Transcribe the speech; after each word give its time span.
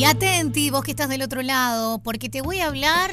Y 0.00 0.04
atenti, 0.04 0.70
vos 0.70 0.82
que 0.82 0.92
estás 0.92 1.10
del 1.10 1.20
otro 1.20 1.42
lado, 1.42 1.98
porque 1.98 2.30
te 2.30 2.40
voy 2.40 2.60
a 2.60 2.68
hablar, 2.68 3.10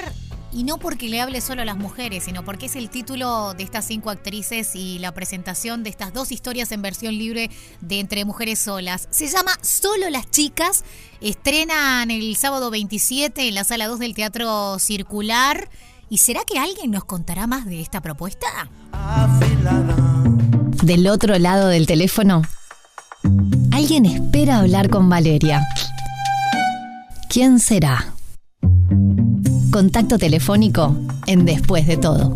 y 0.54 0.64
no 0.64 0.78
porque 0.78 1.10
le 1.10 1.20
hable 1.20 1.42
solo 1.42 1.64
a 1.64 1.66
las 1.66 1.76
mujeres, 1.76 2.24
sino 2.24 2.46
porque 2.46 2.68
es 2.68 2.78
el 2.78 2.90
título 2.90 3.54
de 3.56 3.64
estas 3.64 3.84
cinco 3.84 4.10
actrices 4.10 4.74
y 4.74 4.98
la 5.00 5.14
presentación 5.14 5.84
de 5.84 5.90
estas 5.90 6.14
dos 6.14 6.32
historias 6.32 6.72
en 6.72 6.82
versión 6.82 7.18
libre 7.18 7.50
de 7.82 8.00
Entre 8.00 8.24
Mujeres 8.24 8.60
Solas. 8.60 9.10
Se 9.12 9.28
llama 9.28 9.52
Solo 9.62 10.10
las 10.10 10.32
Chicas, 10.32 10.86
estrenan 11.20 12.10
el 12.10 12.38
sábado 12.38 12.72
27 12.72 13.50
en 13.50 13.56
la 13.56 13.66
sala 13.66 13.88
2 13.88 14.00
del 14.00 14.14
Teatro 14.14 14.80
Circular. 14.80 15.70
¿Y 16.10 16.20
será 16.20 16.46
que 16.46 16.58
alguien 16.58 16.92
nos 16.92 17.04
contará 17.04 17.48
más 17.48 17.66
de 17.66 17.82
esta 17.82 18.00
propuesta? 18.00 18.48
Del 20.84 21.08
otro 21.08 21.38
lado 21.38 21.68
del 21.68 21.86
teléfono, 21.86 22.44
alguien 23.74 24.06
espera 24.06 24.60
hablar 24.60 24.90
con 24.90 25.10
Valeria. 25.10 25.68
¿Quién 27.38 27.60
será? 27.60 28.16
Contacto 29.72 30.18
telefónico 30.18 30.98
en 31.28 31.46
Después 31.46 31.86
de 31.86 31.96
todo. 31.96 32.36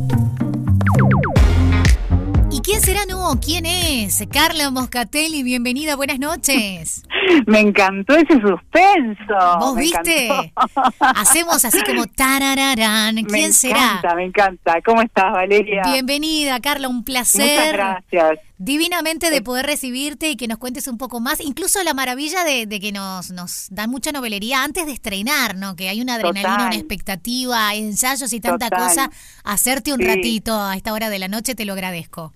¿Y 2.52 2.60
quién 2.60 2.82
será? 2.82 3.08
No, 3.08 3.40
¿quién 3.44 3.66
es? 3.66 4.24
Carla 4.32 4.70
Moscatelli, 4.70 5.42
bienvenida, 5.42 5.96
buenas 5.96 6.20
noches. 6.20 7.02
Me 7.46 7.60
encantó 7.60 8.16
ese 8.16 8.34
suspenso. 8.42 9.60
¿Vos 9.60 9.76
me 9.76 9.82
viste? 9.82 10.28
encantó. 10.28 10.82
Hacemos 11.00 11.64
así 11.66 11.82
como 11.84 12.06
tarararán. 12.08 13.16
¿Quién 13.16 13.28
me 13.32 13.52
será? 13.54 13.78
encanta, 14.00 14.16
me 14.16 14.24
encanta. 14.26 14.82
¿Cómo 14.86 15.02
estás, 15.02 15.32
Valeria? 15.32 15.84
Bienvenida, 15.86 16.60
Carla, 16.60 16.88
un 16.88 16.98
Muchas 16.98 17.34
placer. 17.34 17.74
gracias. 17.74 18.40
Divinamente 18.58 19.32
de 19.32 19.42
poder 19.42 19.66
recibirte 19.66 20.30
y 20.30 20.36
que 20.36 20.48
nos 20.48 20.60
cuentes 20.60 20.88
un 20.88 20.98
poco 21.00 21.20
más, 21.20 21.42
incluso 21.42 21.84
la 21.84 21.94
maravilla 21.96 22.44
de, 22.44 22.68
de 22.68 22.80
que 22.80 22.92
nos, 22.92 23.32
nos 23.32 23.68
dan 23.72 23.90
mucha 23.90 24.12
novelería 24.12 24.64
antes 24.64 24.86
de 24.86 24.92
estrenar, 24.92 25.56
¿no? 25.56 25.76
Que 25.76 25.90
hay 25.90 26.00
una 26.00 26.16
adrenalina, 26.16 26.50
Total. 26.54 26.68
una 26.68 26.76
expectativa, 26.76 27.74
ensayos 27.74 28.32
y 28.34 28.40
tanta 28.40 28.70
Total. 28.70 28.88
cosa. 28.88 29.12
Hacerte 29.44 29.94
un 29.94 30.00
Sí. 30.00 30.06
ratito 30.06 30.60
a 30.62 30.76
esta 30.76 30.94
hora 30.94 31.10
de 31.10 31.18
la 31.20 31.28
noche 31.28 31.56
te 31.56 31.66
lo 31.66 31.74
agradezco. 31.74 32.34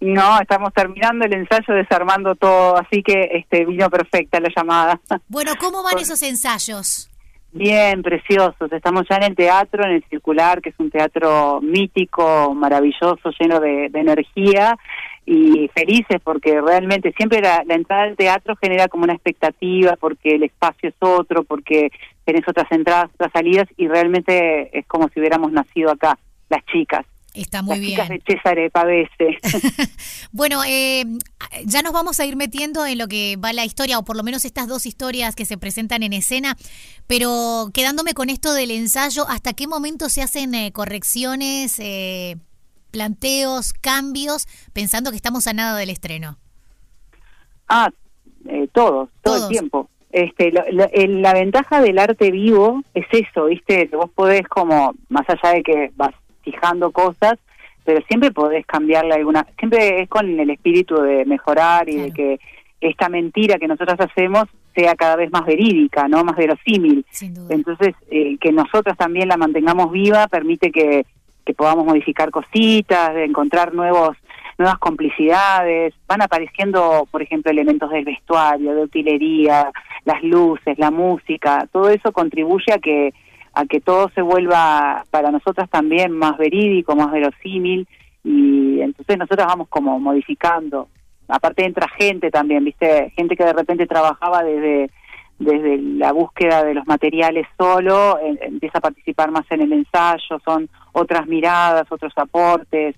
No, 0.00 0.38
estamos 0.40 0.72
terminando 0.74 1.24
el 1.24 1.32
ensayo, 1.32 1.74
desarmando 1.74 2.34
todo, 2.34 2.76
así 2.76 3.02
que 3.02 3.30
este 3.32 3.64
vino 3.64 3.88
perfecta 3.88 4.40
la 4.40 4.50
llamada. 4.54 5.00
Bueno, 5.28 5.52
¿cómo 5.58 5.82
van 5.82 5.98
esos 5.98 6.22
ensayos? 6.22 7.08
Bien, 7.52 8.02
preciosos. 8.02 8.70
Estamos 8.70 9.06
ya 9.08 9.16
en 9.16 9.22
el 9.24 9.34
teatro, 9.34 9.84
en 9.84 9.92
el 9.92 10.04
Circular, 10.10 10.60
que 10.60 10.70
es 10.70 10.74
un 10.78 10.90
teatro 10.90 11.60
mítico, 11.62 12.54
maravilloso, 12.54 13.30
lleno 13.38 13.60
de, 13.60 13.88
de 13.90 14.00
energía 14.00 14.76
y 15.24 15.68
felices 15.74 16.20
porque 16.22 16.60
realmente 16.60 17.12
siempre 17.16 17.40
la, 17.40 17.64
la 17.66 17.74
entrada 17.74 18.04
al 18.04 18.16
teatro 18.16 18.54
genera 18.62 18.86
como 18.86 19.04
una 19.04 19.14
expectativa 19.14 19.96
porque 19.96 20.36
el 20.36 20.44
espacio 20.44 20.90
es 20.90 20.94
otro, 21.00 21.42
porque 21.42 21.90
tenés 22.24 22.46
otras 22.46 22.70
entradas, 22.70 23.10
otras 23.14 23.32
salidas 23.32 23.66
y 23.76 23.88
realmente 23.88 24.78
es 24.78 24.86
como 24.86 25.08
si 25.08 25.18
hubiéramos 25.18 25.50
nacido 25.50 25.90
acá, 25.90 26.16
las 26.48 26.64
chicas. 26.66 27.04
Está 27.36 27.60
muy 27.62 27.94
las 27.96 28.08
bien. 28.08 28.22
de 28.26 28.34
César 28.34 28.56
Pavese. 28.72 29.38
Bueno, 30.32 30.62
eh, 30.66 31.04
ya 31.64 31.82
nos 31.82 31.92
vamos 31.92 32.18
a 32.20 32.24
ir 32.26 32.34
metiendo 32.36 32.84
en 32.86 32.98
lo 32.98 33.08
que 33.08 33.36
va 33.36 33.52
la 33.52 33.64
historia, 33.64 33.98
o 33.98 34.04
por 34.04 34.16
lo 34.16 34.22
menos 34.22 34.44
estas 34.44 34.66
dos 34.68 34.86
historias 34.86 35.34
que 35.36 35.44
se 35.46 35.56
presentan 35.58 36.02
en 36.02 36.12
escena, 36.12 36.56
pero 37.06 37.68
quedándome 37.74 38.14
con 38.14 38.30
esto 38.30 38.52
del 38.54 38.70
ensayo, 38.70 39.26
¿hasta 39.28 39.52
qué 39.52 39.66
momento 39.66 40.08
se 40.08 40.22
hacen 40.22 40.54
eh, 40.54 40.72
correcciones, 40.72 41.78
eh, 41.78 42.36
planteos, 42.90 43.72
cambios, 43.74 44.46
pensando 44.72 45.10
que 45.10 45.16
estamos 45.16 45.46
a 45.46 45.52
nada 45.52 45.76
del 45.78 45.90
estreno? 45.90 46.38
Ah, 47.68 47.90
eh, 48.48 48.68
todos, 48.72 49.08
todo 49.22 49.34
Todos. 49.36 49.42
el 49.44 49.48
tiempo. 49.58 49.90
Este, 50.10 50.50
lo- 50.52 50.64
lo- 50.70 50.90
el- 50.92 51.20
la 51.20 51.34
ventaja 51.34 51.80
del 51.82 51.98
arte 51.98 52.30
vivo 52.30 52.82
es 52.94 53.06
eso, 53.12 53.46
¿viste? 53.46 53.88
Que 53.88 53.96
vos 53.96 54.10
podés 54.14 54.46
como, 54.48 54.94
más 55.10 55.26
allá 55.28 55.54
de 55.56 55.62
que 55.62 55.92
vas 55.96 56.14
fijando 56.46 56.92
cosas, 56.92 57.38
pero 57.84 58.00
siempre 58.08 58.30
podés 58.30 58.64
cambiarle 58.64 59.14
alguna, 59.14 59.46
siempre 59.58 60.02
es 60.02 60.08
con 60.08 60.38
el 60.38 60.50
espíritu 60.50 60.96
de 61.02 61.24
mejorar 61.24 61.88
y 61.88 61.96
de 61.96 62.12
que 62.12 62.40
esta 62.80 63.08
mentira 63.08 63.58
que 63.58 63.68
nosotros 63.68 63.98
hacemos 63.98 64.44
sea 64.74 64.94
cada 64.94 65.16
vez 65.16 65.30
más 65.32 65.44
verídica, 65.44 66.06
¿no? 66.06 66.22
Más 66.22 66.36
verosímil. 66.36 67.04
Entonces, 67.48 67.94
eh, 68.10 68.36
que 68.38 68.52
nosotras 68.52 68.96
también 68.96 69.28
la 69.28 69.36
mantengamos 69.36 69.90
viva 69.90 70.28
permite 70.28 70.70
que, 70.70 71.06
que 71.44 71.54
podamos 71.54 71.86
modificar 71.86 72.30
cositas, 72.30 73.14
de 73.14 73.24
encontrar 73.24 73.74
nuevos 73.74 74.16
nuevas 74.58 74.78
complicidades, 74.78 75.92
van 76.08 76.22
apareciendo, 76.22 77.06
por 77.10 77.20
ejemplo, 77.20 77.50
elementos 77.50 77.90
del 77.90 78.06
vestuario, 78.06 78.74
de 78.74 78.82
utilería, 78.84 79.70
las 80.04 80.22
luces, 80.22 80.78
la 80.78 80.90
música, 80.90 81.68
todo 81.70 81.90
eso 81.90 82.10
contribuye 82.12 82.72
a 82.72 82.78
que 82.78 83.12
a 83.56 83.64
que 83.64 83.80
todo 83.80 84.10
se 84.14 84.20
vuelva 84.20 85.04
para 85.10 85.30
nosotras 85.30 85.70
también 85.70 86.12
más 86.12 86.36
verídico, 86.36 86.94
más 86.94 87.10
verosímil 87.10 87.88
y 88.22 88.82
entonces 88.82 89.16
nosotras 89.16 89.46
vamos 89.46 89.68
como 89.68 89.98
modificando. 89.98 90.88
Aparte 91.26 91.64
entra 91.64 91.88
gente 91.88 92.30
también, 92.30 92.62
¿viste? 92.64 93.10
Gente 93.16 93.34
que 93.34 93.44
de 93.44 93.54
repente 93.54 93.86
trabajaba 93.86 94.42
desde 94.42 94.90
desde 95.38 95.78
la 95.78 96.12
búsqueda 96.12 96.64
de 96.64 96.74
los 96.74 96.86
materiales 96.86 97.46
solo, 97.58 98.18
eh, 98.18 98.38
empieza 98.42 98.78
a 98.78 98.82
participar 98.82 99.30
más 99.30 99.44
en 99.50 99.62
el 99.62 99.72
ensayo, 99.72 100.38
son 100.44 100.68
otras 100.92 101.26
miradas, 101.26 101.86
otros 101.90 102.12
aportes, 102.16 102.94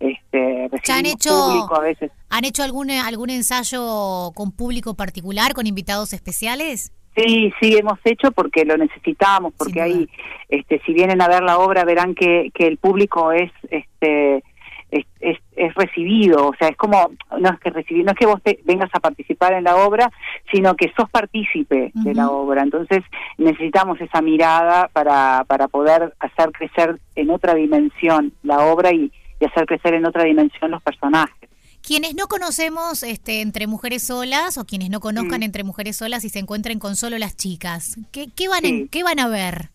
este, 0.00 0.70
¿Ya 0.86 0.96
han 0.96 1.06
hecho, 1.06 1.30
público 1.30 1.76
a 1.76 1.80
veces. 1.80 2.10
¿Han 2.28 2.44
hecho 2.44 2.62
algún, 2.62 2.90
algún 2.90 3.30
ensayo 3.30 4.32
con 4.34 4.52
público 4.52 4.94
particular, 4.94 5.54
con 5.54 5.66
invitados 5.66 6.12
especiales? 6.12 6.92
Sí, 7.16 7.52
sí, 7.60 7.76
hemos 7.76 7.98
hecho 8.04 8.32
porque 8.32 8.64
lo 8.64 8.76
necesitamos, 8.76 9.54
porque 9.56 9.80
ahí, 9.80 10.08
este, 10.48 10.80
si 10.84 10.92
vienen 10.92 11.22
a 11.22 11.28
ver 11.28 11.42
la 11.42 11.58
obra, 11.58 11.84
verán 11.84 12.14
que, 12.14 12.50
que 12.52 12.66
el 12.66 12.76
público 12.76 13.30
es, 13.30 13.52
este, 13.70 14.42
es, 14.90 15.06
es, 15.20 15.38
es 15.56 15.74
recibido, 15.74 16.48
o 16.48 16.54
sea, 16.58 16.68
es 16.68 16.76
como, 16.76 17.10
no 17.38 17.48
es 17.48 17.60
que 17.60 17.70
recibir, 17.70 18.04
no 18.04 18.12
es 18.12 18.18
que 18.18 18.26
vos 18.26 18.42
te 18.42 18.60
vengas 18.64 18.90
a 18.92 19.00
participar 19.00 19.52
en 19.52 19.64
la 19.64 19.76
obra, 19.76 20.10
sino 20.52 20.74
que 20.74 20.92
sos 20.96 21.08
partícipe 21.10 21.92
de 21.94 22.14
la 22.14 22.30
obra. 22.30 22.62
Entonces, 22.62 23.02
necesitamos 23.38 24.00
esa 24.00 24.20
mirada 24.20 24.88
para, 24.92 25.44
para 25.46 25.68
poder 25.68 26.14
hacer 26.20 26.50
crecer 26.52 27.00
en 27.14 27.30
otra 27.30 27.54
dimensión 27.54 28.32
la 28.42 28.58
obra 28.66 28.92
y, 28.92 29.12
y 29.40 29.44
hacer 29.44 29.66
crecer 29.66 29.94
en 29.94 30.06
otra 30.06 30.24
dimensión 30.24 30.70
los 30.70 30.82
personajes. 30.82 31.43
Quienes 31.86 32.14
no 32.14 32.26
conocemos 32.28 33.02
este, 33.02 33.40
entre 33.42 33.66
mujeres 33.66 34.04
solas 34.06 34.56
o 34.56 34.64
quienes 34.64 34.88
no 34.90 35.00
conozcan 35.00 35.40
Mm. 35.40 35.44
entre 35.44 35.64
mujeres 35.64 35.96
solas 35.96 36.24
y 36.24 36.30
se 36.30 36.38
encuentren 36.38 36.78
con 36.78 36.96
solo 36.96 37.18
las 37.18 37.36
chicas, 37.36 37.98
¿qué, 38.10 38.28
qué 38.34 38.48
van, 38.48 38.62
Sí. 38.62 38.68
en- 38.68 38.88
qué 38.88 39.02
van 39.02 39.20
a 39.20 39.28
ver? 39.28 39.68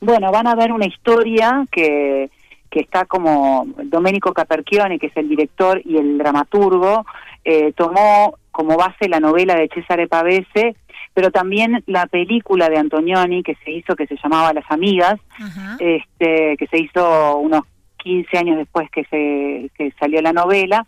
Bueno, 0.00 0.30
van 0.32 0.46
a 0.46 0.54
ver 0.54 0.72
una 0.72 0.86
historia 0.86 1.66
que, 1.70 2.30
que 2.70 2.80
está 2.80 3.04
como 3.04 3.66
Domenico 3.84 4.32
Caperchione, 4.32 4.98
que 4.98 5.06
es 5.08 5.16
el 5.16 5.28
director 5.28 5.80
y 5.84 5.96
el 5.98 6.16
dramaturgo, 6.18 7.04
eh, 7.44 7.72
tomó 7.74 8.34
como 8.50 8.76
base 8.76 9.08
la 9.08 9.20
novela 9.20 9.54
de 9.56 9.68
Cesare 9.74 10.08
Pavese, 10.08 10.74
pero 11.12 11.30
también 11.30 11.82
la 11.86 12.06
película 12.06 12.68
de 12.68 12.78
Antonioni 12.78 13.42
que 13.42 13.56
se 13.64 13.70
hizo, 13.72 13.94
que 13.94 14.06
se 14.06 14.16
llamaba 14.22 14.52
Las 14.54 14.68
Amigas, 14.70 15.20
Ajá. 15.38 15.76
este, 15.80 16.56
que 16.58 16.66
se 16.68 16.78
hizo 16.78 17.36
unos 17.38 17.62
15 17.98 18.36
años 18.38 18.58
después 18.58 18.90
que, 18.90 19.04
se, 19.04 19.70
que 19.76 19.92
salió 19.98 20.20
la 20.22 20.32
novela. 20.32 20.86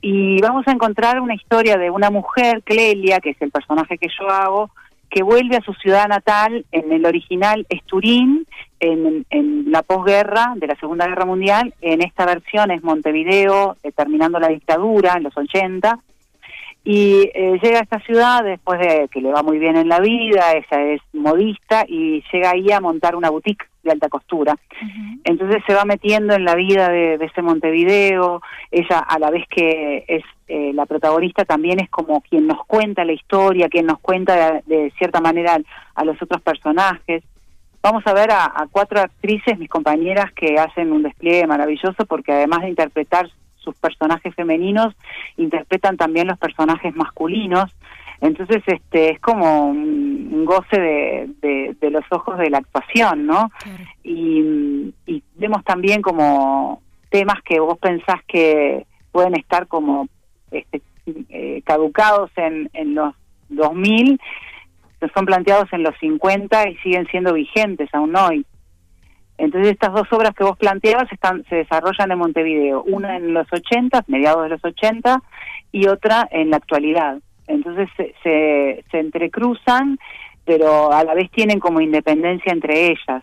Y 0.00 0.40
vamos 0.40 0.66
a 0.68 0.72
encontrar 0.72 1.20
una 1.20 1.34
historia 1.34 1.76
de 1.76 1.90
una 1.90 2.10
mujer, 2.10 2.62
Clelia, 2.62 3.20
que 3.20 3.30
es 3.30 3.42
el 3.42 3.50
personaje 3.50 3.98
que 3.98 4.08
yo 4.18 4.28
hago, 4.28 4.70
que 5.10 5.22
vuelve 5.22 5.56
a 5.56 5.62
su 5.62 5.72
ciudad 5.74 6.08
natal, 6.08 6.66
en 6.72 6.92
el 6.92 7.06
original 7.06 7.66
es 7.68 7.82
Turín, 7.84 8.46
en, 8.80 9.24
en 9.30 9.70
la 9.70 9.82
posguerra 9.82 10.54
de 10.56 10.66
la 10.66 10.76
Segunda 10.76 11.06
Guerra 11.06 11.24
Mundial, 11.24 11.74
en 11.80 12.02
esta 12.02 12.26
versión 12.26 12.70
es 12.70 12.82
Montevideo, 12.82 13.76
eh, 13.82 13.92
terminando 13.92 14.38
la 14.38 14.48
dictadura 14.48 15.14
en 15.16 15.22
los 15.22 15.36
80, 15.36 15.98
y 16.84 17.30
eh, 17.34 17.58
llega 17.60 17.80
a 17.80 17.82
esta 17.82 17.98
ciudad 18.00 18.44
después 18.44 18.78
de 18.78 19.08
que 19.10 19.20
le 19.20 19.32
va 19.32 19.42
muy 19.42 19.58
bien 19.58 19.76
en 19.76 19.88
la 19.88 19.98
vida, 19.98 20.52
ella 20.52 20.82
es 20.92 21.00
modista 21.12 21.84
y 21.88 22.22
llega 22.32 22.50
ahí 22.50 22.70
a 22.70 22.80
montar 22.80 23.16
una 23.16 23.30
boutique 23.30 23.66
de 23.86 23.92
alta 23.92 24.10
costura. 24.10 24.54
Entonces 25.24 25.62
se 25.66 25.74
va 25.74 25.84
metiendo 25.84 26.34
en 26.34 26.44
la 26.44 26.54
vida 26.54 26.90
de, 26.90 27.16
de 27.16 27.24
ese 27.24 27.40
Montevideo, 27.40 28.42
ella 28.70 28.98
a 28.98 29.18
la 29.18 29.30
vez 29.30 29.44
que 29.48 30.04
es 30.06 30.22
eh, 30.48 30.72
la 30.74 30.86
protagonista 30.86 31.44
también 31.44 31.80
es 31.80 31.88
como 31.88 32.20
quien 32.20 32.46
nos 32.46 32.64
cuenta 32.66 33.04
la 33.04 33.12
historia, 33.12 33.68
quien 33.68 33.86
nos 33.86 33.98
cuenta 34.00 34.34
de, 34.36 34.62
de 34.66 34.92
cierta 34.98 35.20
manera 35.20 35.58
a 35.94 36.04
los 36.04 36.20
otros 36.20 36.42
personajes. 36.42 37.24
Vamos 37.82 38.06
a 38.06 38.12
ver 38.12 38.30
a, 38.30 38.44
a 38.44 38.66
cuatro 38.70 39.00
actrices, 39.00 39.58
mis 39.58 39.68
compañeras, 39.68 40.32
que 40.32 40.58
hacen 40.58 40.92
un 40.92 41.02
despliegue 41.02 41.46
maravilloso 41.46 42.04
porque 42.06 42.32
además 42.32 42.60
de 42.62 42.70
interpretar 42.70 43.28
sus 43.56 43.74
personajes 43.76 44.34
femeninos, 44.34 44.94
interpretan 45.36 45.96
también 45.96 46.28
los 46.28 46.38
personajes 46.38 46.94
masculinos. 46.94 47.74
Entonces, 48.20 48.62
este 48.66 49.10
es 49.12 49.20
como 49.20 49.68
un, 49.68 50.30
un 50.32 50.44
goce 50.44 50.80
de, 50.80 51.30
de, 51.40 51.76
de 51.80 51.90
los 51.90 52.04
ojos 52.10 52.38
de 52.38 52.50
la 52.50 52.58
actuación, 52.58 53.26
¿no? 53.26 53.50
Claro. 53.62 53.84
y, 54.04 54.94
y 55.06 55.22
vemos 55.34 55.62
también 55.64 56.02
como 56.02 56.82
temas 57.10 57.42
que 57.44 57.60
vos 57.60 57.78
pensás 57.78 58.20
que 58.26 58.86
pueden 59.12 59.34
estar 59.36 59.66
como 59.66 60.08
este, 60.50 60.82
eh, 61.06 61.62
caducados 61.64 62.30
en, 62.36 62.68
en 62.72 62.94
los 62.94 63.14
2000, 63.48 64.20
son 65.14 65.26
planteados 65.26 65.72
en 65.72 65.82
los 65.82 65.94
50 66.00 66.68
y 66.68 66.76
siguen 66.78 67.06
siendo 67.06 67.32
vigentes 67.32 67.88
aún 67.92 68.16
hoy. 68.16 68.44
Entonces 69.38 69.72
estas 69.72 69.92
dos 69.92 70.10
obras 70.12 70.34
que 70.34 70.44
vos 70.44 70.56
planteabas 70.56 71.12
están, 71.12 71.44
se 71.48 71.56
desarrollan 71.56 72.10
en 72.10 72.18
Montevideo, 72.18 72.82
una 72.84 73.16
en 73.16 73.34
los 73.34 73.46
80, 73.52 74.04
mediados 74.08 74.44
de 74.44 74.48
los 74.48 74.64
80, 74.64 75.22
y 75.72 75.86
otra 75.88 76.26
en 76.30 76.50
la 76.50 76.56
actualidad. 76.56 77.18
Entonces 77.46 77.88
se, 77.96 78.84
se, 78.90 78.98
entrecruzan, 78.98 79.98
pero 80.44 80.92
a 80.92 81.04
la 81.04 81.14
vez 81.14 81.30
tienen 81.30 81.60
como 81.60 81.80
independencia 81.80 82.52
entre 82.52 82.86
ellas. 82.86 83.22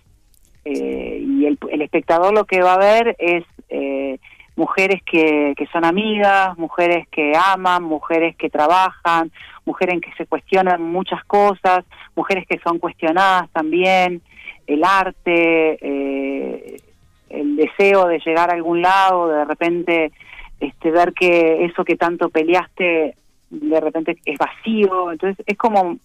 Eh, 0.66 1.24
y 1.26 1.46
el, 1.46 1.58
el, 1.70 1.82
espectador 1.82 2.34
lo 2.34 2.46
que 2.46 2.62
va 2.62 2.76
a 2.76 2.78
ver 2.78 3.16
es 3.20 3.44
eh, 3.70 4.18
mujeres 4.56 5.02
que, 5.04 5.54
que 5.58 5.68
son 5.68 5.84
amigas, 5.84 6.58
mujeres 6.58 7.08
que 7.10 7.34
aman, 7.36 7.84
mujeres 7.84 8.36
que 8.38 8.50
trabajan, 8.50 9.32
mujeres 9.66 10.00
que 10.02 10.14
se 10.14 10.26
cuestionan 10.26 10.82
muchas 10.82 11.24
cosas, 11.26 11.84
mujeres 12.16 12.46
que 12.48 12.60
son 12.60 12.80
cuestionadas 12.80 13.50
también, 13.52 14.22
el 14.68 14.84
arte, 14.84 15.78
eh, 15.82 16.82
el 17.30 17.56
deseo 17.56 18.08
de 18.08 18.20
llegar 18.20 18.50
a 18.50 18.54
algún 18.54 18.82
lado, 18.82 19.28
de 19.28 19.46
repente 19.46 20.12
este, 20.60 20.92
ver 20.92 21.14
que 21.14 21.66
eso 21.66 21.84
que 21.84 21.96
tanto 21.96 22.30
peleaste 22.30 23.16
de 23.62 23.80
repente 23.80 24.18
es 24.26 24.38
vacío, 24.38 25.12
entonces 25.12 25.46
es 25.46 25.58
como 25.58 25.98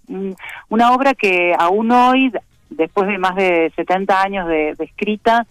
una 0.69 0.93
obra 0.93 1.15
que 1.15 1.55
aún 1.59 1.91
hoy, 1.91 2.33
después 2.71 3.09
de 3.09 3.19
más 3.19 3.37
de 3.37 3.73
70 3.75 4.23
años 4.23 4.49
de, 4.49 4.75
escrita, 4.79 5.47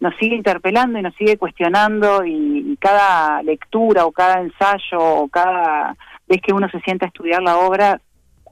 nos 0.00 0.14
sigue 0.16 0.34
interpelando 0.34 0.98
y 0.98 1.02
nos 1.02 1.14
sigue 1.14 1.36
cuestionando 1.36 2.24
y, 2.24 2.76
cada 2.80 3.42
lectura 3.42 4.06
o 4.06 4.12
cada 4.12 4.40
ensayo 4.40 4.98
o 4.98 5.28
cada 5.28 5.96
vez 6.26 6.40
que 6.42 6.52
uno 6.52 6.68
se 6.68 6.80
sienta 6.80 7.06
a 7.06 7.08
estudiar 7.08 7.42
la 7.42 7.58
obra, 7.58 8.00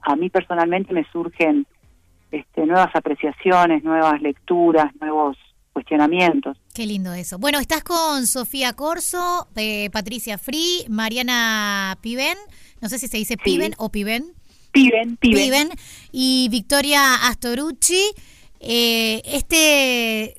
a 0.03 0.15
mí 0.15 0.29
personalmente 0.29 0.93
me 0.93 1.03
surgen 1.11 1.65
este, 2.31 2.65
nuevas 2.65 2.95
apreciaciones, 2.95 3.83
nuevas 3.83 4.21
lecturas, 4.21 4.95
nuevos 5.01 5.37
cuestionamientos. 5.73 6.57
Qué 6.73 6.85
lindo 6.85 7.13
eso. 7.13 7.37
Bueno, 7.39 7.59
estás 7.59 7.83
con 7.83 8.25
Sofía 8.27 8.73
Corso, 8.73 9.47
eh, 9.55 9.89
Patricia 9.91 10.37
Free, 10.37 10.85
Mariana 10.89 11.97
Piven, 12.01 12.37
no 12.81 12.89
sé 12.89 12.99
si 12.99 13.07
se 13.07 13.17
dice 13.17 13.37
Piven 13.37 13.73
o 13.77 13.89
Piven. 13.89 14.33
Piven, 14.71 15.17
Piven. 15.17 15.69
y 16.11 16.47
Victoria 16.49 17.27
Astorucci. 17.27 18.03
Eh, 18.59 19.21
este 19.25 20.35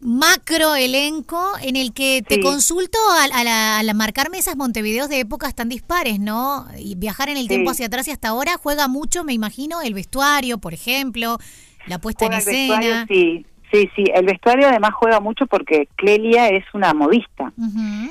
macro 0.00 0.76
elenco 0.76 1.52
en 1.60 1.76
el 1.76 1.92
que 1.92 2.22
te 2.26 2.40
consulto 2.40 2.98
al, 3.20 3.94
marcarme 3.94 4.38
esas 4.38 4.56
Montevideos 4.56 5.08
de 5.08 5.20
épocas 5.20 5.54
tan 5.54 5.68
dispares, 5.68 6.20
¿no? 6.20 6.66
Y 6.78 6.94
viajar 6.94 7.28
en 7.28 7.36
el 7.36 7.48
tiempo 7.48 7.70
hacia 7.70 7.86
atrás 7.86 8.06
y 8.08 8.12
hasta 8.12 8.28
ahora 8.28 8.56
juega 8.62 8.88
mucho, 8.88 9.24
me 9.24 9.32
imagino, 9.32 9.82
el 9.82 9.94
vestuario, 9.94 10.58
por 10.58 10.72
ejemplo, 10.72 11.38
la 11.86 11.98
puesta 12.00 12.26
en 12.26 12.32
escena. 12.34 13.06
sí, 13.08 13.44
Sí, 13.70 13.90
sí, 13.94 14.04
el 14.14 14.24
vestuario 14.24 14.66
además 14.66 14.94
juega 14.94 15.20
mucho 15.20 15.46
porque 15.46 15.88
Clelia 15.96 16.48
es 16.48 16.64
una 16.72 16.94
modista 16.94 17.52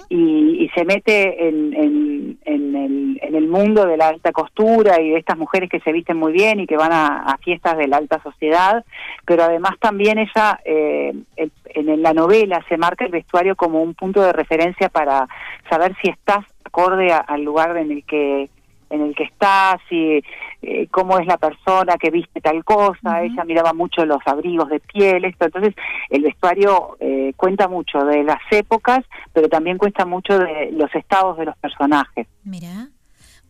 y, 0.10 0.70
se 0.76 0.86
mete 0.86 1.48
en, 1.48 1.74
en, 1.74 2.38
el, 2.46 3.20
en, 3.22 3.36
el, 3.36 3.48
mundo 3.48 3.88
de 3.88 3.98
la 3.98 4.10
alta 4.10 4.32
costura 4.32 5.02
y 5.02 5.10
de 5.10 5.18
estas 5.18 5.38
mujeres 5.38 5.70
que 5.72 5.80
se 5.80 5.92
visten 5.92 6.18
muy 6.18 6.34
bien 6.34 6.60
y 6.60 6.68
que 6.68 6.78
van 6.78 6.92
a, 6.94 7.36
fiestas 7.44 7.78
de 7.78 7.88
la 7.88 7.98
alta 7.98 8.22
sociedad, 8.22 8.86
pero 9.26 9.44
además 9.44 9.72
también 9.80 10.20
ella 10.20 10.60
eh, 10.66 11.16
en 11.38 12.02
la 12.04 12.14
novela 12.14 12.64
se 12.70 12.78
marca 12.78 13.06
el 13.06 13.12
vestuario 13.12 13.56
como 13.56 13.82
un 13.82 13.96
punto 13.96 14.22
de 14.22 14.34
referencia 14.34 14.90
para 14.90 15.28
saber 15.70 15.96
si 16.02 16.10
estás 16.10 16.46
acorde 16.66 17.12
al 17.12 17.42
lugar 17.42 17.76
en 17.78 17.92
el 17.92 18.04
que 18.04 18.50
en 18.90 19.02
el 19.02 19.16
que 19.16 19.24
estás 19.24 19.80
y 19.90 20.22
eh, 20.62 20.88
cómo 20.92 21.20
es 21.20 21.28
la 21.28 21.38
persona 21.38 21.98
que 21.98 22.10
viste 22.10 22.42
tal 22.42 22.64
cosa. 22.64 23.24
Ella 23.24 23.44
miraba 23.46 23.74
mucho 23.74 24.06
los 24.06 24.20
abrigos 24.26 24.70
de 24.70 24.80
piel, 24.80 25.26
esto. 25.26 25.46
Entonces, 25.46 25.76
el 26.10 26.24
vestuario 26.24 26.98
eh, 27.00 27.34
cuenta 27.36 27.68
mucho 27.68 28.00
de 28.00 28.24
las 28.24 28.42
épocas, 28.52 29.06
pero 29.34 29.50
también 29.50 29.78
cuenta 29.78 30.06
mucho 30.06 30.38
de 30.40 30.72
los 30.72 30.94
estados 30.96 31.38
de 31.38 31.46
los 31.46 31.58
personajes. 31.58 32.28
Mira. 32.44 32.90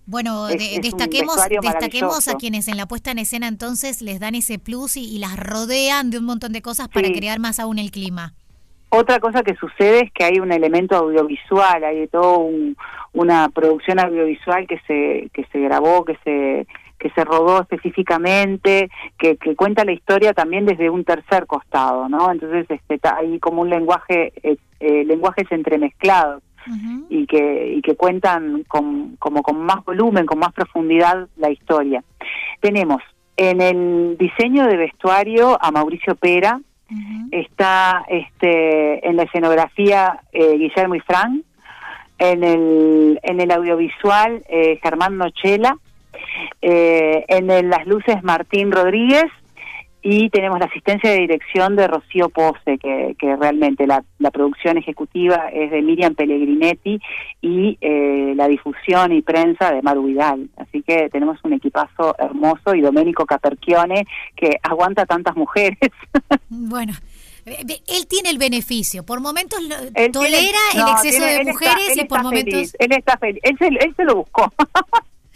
Bueno, 0.07 0.47
destaquemos, 0.47 1.35
destaquemos 1.61 2.29
a 2.29 2.35
quienes 2.35 2.69
en 2.69 2.77
la 2.77 2.85
puesta 2.85 3.11
en 3.11 3.19
escena 3.19 3.49
entonces 3.49 4.01
les 4.01 4.21
dan 4.21 4.35
ese 4.35 4.57
plus 4.57 4.95
y, 4.95 5.19
las 5.19 5.37
rodean 5.37 6.11
de 6.11 6.19
un 6.19 6.23
montón 6.23 6.53
de 6.53 6.61
cosas 6.61 6.87
para 6.87 7.09
crear 7.09 7.39
más 7.39 7.59
aún 7.59 7.77
el 7.77 7.91
clima. 7.91 8.33
Otra 8.89 9.19
cosa 9.19 9.43
que 9.43 9.53
sucede 9.55 10.05
es 10.05 10.11
que 10.13 10.23
hay 10.23 10.39
un 10.39 10.53
elemento 10.53 10.95
audiovisual, 10.95 11.83
hay 11.83 12.07
todo 12.07 12.47
una 13.17 13.49
producción 13.49 13.99
audiovisual 13.99 14.67
que 14.67 14.79
se 14.87 15.29
que 15.33 15.45
se 15.51 15.59
grabó, 15.59 16.05
que 16.05 16.17
se 16.23 16.67
que 16.99 17.09
se 17.11 17.23
rodó 17.23 17.61
específicamente, 17.61 18.89
que, 19.19 19.37
que 19.37 19.55
cuenta 19.55 19.85
la 19.85 19.91
historia 19.91 20.33
también 20.33 20.65
desde 20.65 20.89
un 20.89 21.03
tercer 21.03 21.45
costado, 21.45 22.09
¿no? 22.09 22.31
Entonces 22.31 22.65
este, 22.69 22.99
hay 23.07 23.37
como 23.39 23.61
un 23.61 23.69
lenguaje, 23.69 24.33
eh, 24.41 24.57
eh, 24.79 25.03
lenguajes 25.05 25.45
entremezclados 25.51 26.41
y 27.07 27.25
que 27.27 27.75
y 27.77 27.81
que 27.81 27.95
cuentan 27.95 28.63
con, 28.67 29.15
como 29.19 29.41
con 29.41 29.57
más 29.61 29.85
volumen, 29.85 30.25
con 30.25 30.39
más 30.39 30.51
profundidad 30.53 31.27
la 31.37 31.49
historia. 31.49 32.03
Tenemos 32.59 33.01
en 33.37 33.61
el 33.61 34.17
diseño 34.17 34.65
de 34.67 34.75
vestuario 34.75 35.57
a 35.61 35.71
Mauricio 35.71 36.15
Pera, 36.15 36.59
está 37.31 38.03
este, 38.07 39.07
en 39.07 39.17
la 39.17 39.23
escenografía 39.23 40.21
eh, 40.31 40.57
Guillermo 40.57 40.95
Ifrán, 40.95 41.43
en 42.19 42.43
el, 42.43 43.19
en 43.23 43.39
el 43.39 43.51
audiovisual 43.51 44.43
eh, 44.49 44.79
Germán 44.81 45.17
Nochela, 45.17 45.77
eh, 46.61 47.25
en 47.27 47.69
las 47.69 47.85
luces 47.85 48.23
Martín 48.23 48.71
Rodríguez 48.71 49.25
y 50.09 50.29
tenemos 50.29 50.57
la 50.59 50.67
asistencia 50.67 51.11
de 51.11 51.19
dirección 51.19 51.75
de 51.75 51.85
Rocío 51.85 52.29
Pose, 52.29 52.77
que, 52.77 53.15
que 53.19 53.35
realmente 53.35 53.85
la, 53.85 54.05
la, 54.19 54.31
producción 54.31 54.77
ejecutiva 54.77 55.49
es 55.51 55.69
de 55.69 55.81
Miriam 55.81 56.15
Pellegrinetti 56.15 57.01
y 57.41 57.77
eh, 57.81 58.33
la 58.35 58.47
difusión 58.47 59.11
y 59.11 59.21
prensa 59.21 59.73
de 59.73 59.81
Maru 59.81 60.03
Vidal. 60.03 60.49
Así 60.55 60.81
que 60.81 61.09
tenemos 61.09 61.37
un 61.43 61.51
equipazo 61.51 62.15
hermoso 62.19 62.73
y 62.73 62.79
Domenico 62.79 63.25
Caperchione 63.25 64.07
que 64.35 64.57
aguanta 64.63 65.05
tantas 65.05 65.35
mujeres. 65.35 65.77
Bueno. 66.49 66.93
Él 67.47 68.07
tiene 68.07 68.29
el 68.29 68.37
beneficio, 68.37 69.03
por 69.03 69.21
momentos 69.21 69.59
tolera 70.11 70.59
el 70.73 70.87
exceso 70.89 71.23
de 71.23 71.43
mujeres 71.45 71.95
y 71.95 72.05
por 72.05 72.21
momentos... 72.21 72.75
Él 72.77 72.91
está 72.91 73.17
feliz, 73.17 73.39
él 73.43 73.55
se, 73.57 73.67
él 73.67 73.93
se 73.95 74.03
lo 74.03 74.15
buscó. 74.15 74.51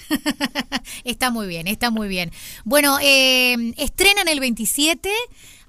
está 1.05 1.31
muy 1.31 1.47
bien, 1.47 1.67
está 1.67 1.89
muy 1.89 2.07
bien. 2.07 2.31
Bueno, 2.65 2.97
eh, 3.01 3.73
estrenan 3.77 4.27
el 4.27 4.39
27. 4.39 5.09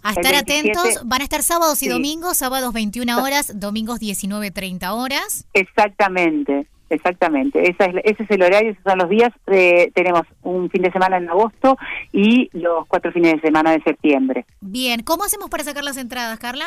A 0.05 0.11
estar 0.11 0.35
atentos, 0.35 0.99
van 1.05 1.21
a 1.21 1.25
estar 1.25 1.45
sábados 1.45 1.81
y 1.85 1.89
domingos, 1.89 2.39
sábados 2.39 2.73
21 2.73 3.23
horas, 3.23 3.53
domingos 3.61 4.01
19.30 4.01 4.91
horas. 4.91 5.47
Exactamente, 5.53 6.67
exactamente. 6.93 7.69
Esa 7.71 7.87
es, 7.87 7.97
ese 8.05 8.23
es 8.23 8.31
el 8.31 8.43
horario, 8.43 8.71
esos 8.71 8.85
son 8.85 8.99
los 8.99 9.09
días. 9.09 9.31
Eh, 9.47 9.91
tenemos 9.95 10.23
un 10.43 10.71
fin 10.71 10.83
de 10.83 10.93
semana 10.93 11.17
en 11.17 11.29
agosto 11.29 11.77
y 12.13 12.51
los 12.53 12.87
cuatro 12.87 13.13
fines 13.13 13.35
de 13.35 13.41
semana 13.41 13.73
de 13.73 13.83
septiembre. 13.83 14.45
Bien, 14.61 15.03
¿cómo 15.03 15.25
hacemos 15.25 15.51
para 15.51 15.65
sacar 15.65 15.85
las 15.85 15.97
entradas, 15.97 16.39
Carla? 16.39 16.67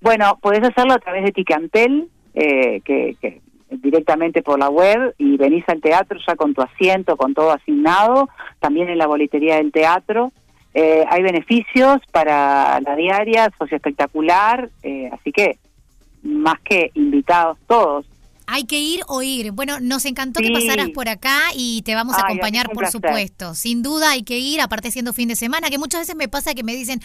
Bueno, 0.00 0.38
podés 0.40 0.62
hacerlo 0.62 0.94
a 0.94 0.98
través 0.98 1.24
de 1.24 1.32
Ticantel, 1.32 2.08
eh, 2.34 2.80
que, 2.84 3.16
que 3.20 3.40
directamente 3.70 4.42
por 4.42 4.58
la 4.58 4.68
web 4.68 5.14
y 5.18 5.36
venís 5.36 5.64
al 5.68 5.80
teatro 5.80 6.18
ya 6.26 6.36
con 6.36 6.54
tu 6.54 6.62
asiento, 6.62 7.16
con 7.16 7.34
todo 7.34 7.50
asignado, 7.52 8.28
también 8.60 8.88
en 8.88 8.98
la 8.98 9.06
boletería 9.06 9.56
del 9.56 9.72
teatro. 9.72 10.32
Eh, 10.74 11.04
hay 11.08 11.22
beneficios 11.22 12.02
para 12.12 12.80
la 12.80 12.96
diaria, 12.96 13.50
socio 13.58 13.76
espectacular, 13.76 14.68
eh, 14.82 15.08
así 15.12 15.32
que 15.32 15.58
más 16.22 16.60
que 16.60 16.90
invitados 16.94 17.58
todos. 17.66 18.06
Hay 18.46 18.64
que 18.64 18.78
ir 18.78 19.00
o 19.08 19.22
ir. 19.22 19.52
Bueno, 19.52 19.80
nos 19.80 20.04
encantó 20.04 20.40
que 20.40 20.50
pasaras 20.50 20.88
por 20.90 21.08
acá 21.08 21.40
y 21.54 21.82
te 21.82 21.94
vamos 21.94 22.16
a 22.16 22.22
acompañar, 22.22 22.70
por 22.70 22.86
supuesto. 22.88 23.54
Sin 23.54 23.82
duda 23.82 24.10
hay 24.10 24.22
que 24.22 24.38
ir, 24.38 24.60
aparte 24.60 24.90
siendo 24.90 25.12
fin 25.12 25.28
de 25.28 25.36
semana, 25.36 25.68
que 25.68 25.78
muchas 25.78 26.02
veces 26.02 26.16
me 26.16 26.28
pasa 26.28 26.54
que 26.54 26.62
me 26.62 26.74
dicen 26.74 27.00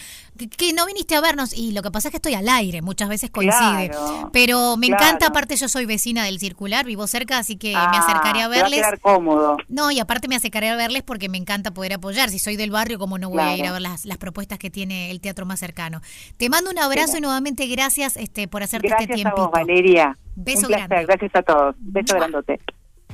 que, 0.56 0.72
no 0.72 0.86
viniste 0.86 1.14
a 1.14 1.20
vernos 1.20 1.52
y 1.52 1.72
lo 1.72 1.82
que 1.82 1.90
pasa 1.90 2.08
es 2.08 2.12
que 2.12 2.16
estoy 2.16 2.34
al 2.34 2.48
aire, 2.48 2.82
muchas 2.82 3.08
veces 3.08 3.30
coincide. 3.30 3.90
Pero 4.32 4.76
me 4.76 4.86
encanta, 4.86 5.26
aparte 5.26 5.56
yo 5.56 5.68
soy 5.68 5.86
vecina 5.86 6.24
del 6.24 6.38
circular, 6.38 6.86
vivo 6.86 7.06
cerca, 7.06 7.38
así 7.38 7.56
que 7.56 7.70
me 7.70 7.76
ah, 7.76 7.90
acercaré 7.90 8.42
a 8.42 8.48
verles. 8.48 8.82
a 8.82 8.96
cómodo. 8.96 9.56
No, 9.68 9.90
y 9.90 10.00
aparte 10.00 10.28
me 10.28 10.36
acercaré 10.36 10.70
a 10.70 10.76
verles 10.76 11.02
porque 11.02 11.28
me 11.28 11.38
encanta 11.38 11.72
poder 11.72 11.94
apoyar. 11.94 12.30
Si 12.30 12.38
soy 12.38 12.56
del 12.56 12.70
barrio, 12.70 12.98
como 12.98 13.18
no 13.18 13.30
voy 13.30 13.40
a 13.40 13.56
ir 13.56 13.66
a 13.66 13.72
ver 13.72 13.82
las, 13.82 14.04
las, 14.04 14.18
propuestas 14.18 14.58
que 14.58 14.70
tiene 14.70 15.10
el 15.10 15.20
teatro 15.20 15.46
más 15.46 15.60
cercano? 15.60 16.00
Te 16.36 16.48
mando 16.48 16.70
un 16.70 16.78
abrazo 16.78 17.18
y 17.18 17.20
nuevamente 17.20 17.66
gracias 17.66 18.16
este 18.16 18.48
por 18.48 18.62
hacerte 18.62 18.88
este 18.88 19.06
tiempo. 19.06 19.50
Gracias 19.50 19.50
Valeria. 19.50 20.18
Beso 20.36 20.68
grande. 20.68 21.04
Gracias 21.06 21.34
a 21.34 21.42
todos. 21.42 21.74
Beso 21.78 22.16
grandote. 22.16 22.60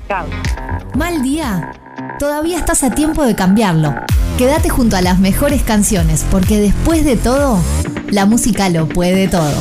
Chao. 0.08 0.26
Mal 0.96 1.22
día. 1.22 1.72
Todavía 2.18 2.58
estás 2.58 2.82
a 2.82 2.94
tiempo 2.94 3.24
de 3.24 3.34
cambiarlo. 3.34 3.94
Quédate 4.36 4.68
junto 4.68 4.96
a 4.96 5.02
las 5.02 5.18
mejores 5.18 5.62
canciones, 5.62 6.26
porque 6.30 6.58
después 6.58 7.04
de 7.04 7.16
todo, 7.16 7.58
la 8.10 8.26
música 8.26 8.68
lo 8.68 8.88
puede 8.88 9.28
todo. 9.28 9.52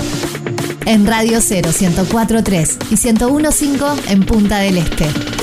En 0.86 1.06
Radio 1.06 1.42
0 1.42 1.70
1043 1.78 2.80
y 2.92 2.96
1015 2.96 4.14
en 4.14 4.26
Punta 4.26 4.60
del 4.60 4.78
Este. 4.78 5.37